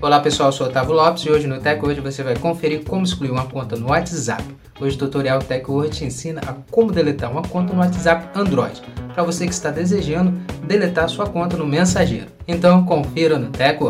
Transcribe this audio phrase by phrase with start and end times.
[0.00, 3.02] Olá pessoal, eu sou Otávio Lopes e hoje no Tech Word você vai conferir como
[3.02, 4.44] excluir uma conta no WhatsApp.
[4.80, 8.80] Hoje o tutorial Tech Word te ensina a como deletar uma conta no WhatsApp Android,
[9.12, 12.28] para você que está desejando deletar sua conta no mensageiro.
[12.46, 13.82] Então confira no Tech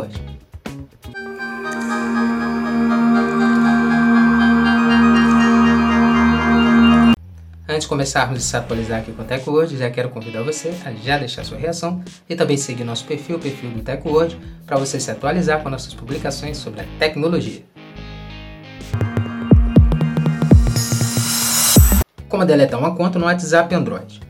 [7.79, 10.91] Antes de começarmos a se atualizar aqui com o TechWord, já quero convidar você a
[10.93, 14.37] já deixar sua reação e também seguir nosso perfil, o perfil do TechWord,
[14.67, 17.63] para você se atualizar com nossas publicações sobre a tecnologia.
[22.29, 24.23] Como deletar uma conta no WhatsApp Android?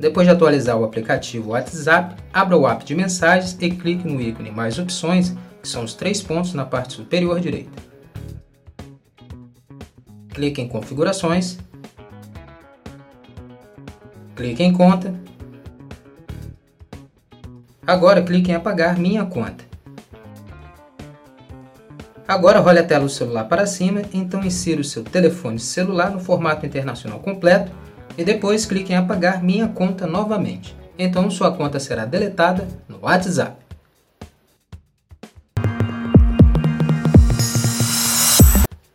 [0.00, 4.50] Depois de atualizar o aplicativo WhatsApp, abra o app de mensagens e clique no ícone
[4.50, 7.88] Mais Opções, que são os três pontos na parte superior direita
[10.38, 11.58] clique em Configurações,
[14.36, 15.12] clique em Conta.
[17.84, 19.64] Agora clique em Apagar minha conta.
[22.28, 26.20] Agora role a tela do celular para cima, então insira o seu telefone celular no
[26.20, 27.72] formato internacional completo
[28.16, 30.76] e depois clique em Apagar minha conta novamente.
[30.96, 33.67] Então sua conta será deletada no WhatsApp.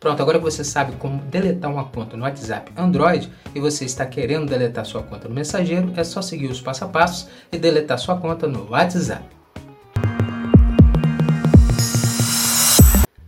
[0.04, 4.04] Pronto, agora que você sabe como deletar uma conta no WhatsApp Android e você está
[4.04, 7.98] querendo deletar sua conta no mensageiro, é só seguir os passo a passos e deletar
[7.98, 9.24] sua conta no WhatsApp.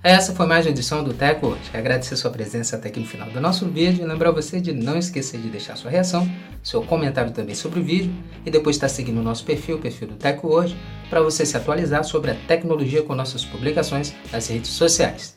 [0.02, 1.62] Essa foi mais uma edição do Tech hoje.
[1.72, 4.98] Agradecer sua presença até aqui no final do nosso vídeo e lembrar você de não
[4.98, 6.30] esquecer de deixar sua reação,
[6.62, 8.12] seu comentário também sobre o vídeo
[8.44, 10.76] e depois estar seguindo o nosso perfil, o perfil do Tech hoje,
[11.08, 15.35] para você se atualizar sobre a tecnologia com nossas publicações nas redes sociais.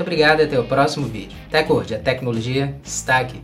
[0.00, 1.36] Muito obrigado e até o próximo vídeo.
[1.50, 3.42] TechWord, a tecnologia está aqui.